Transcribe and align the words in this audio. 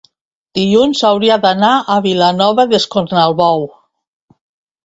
dilluns 0.59 1.01
hauria 1.09 1.37
d'anar 1.43 1.69
a 1.97 1.99
Vilanova 2.07 2.65
d'Escornalbou. 2.73 3.67